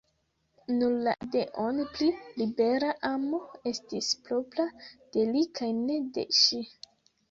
Nur 0.77 0.95
la 1.07 1.13
ideon 1.25 1.83
pri 1.91 2.09
libera 2.43 2.91
amo 3.13 3.43
estis 3.75 4.11
propra 4.27 4.69
de 4.99 5.31
li 5.33 5.49
kaj 5.63 5.75
ne 5.89 6.05
de 6.19 6.31
ŝi. 6.45 6.69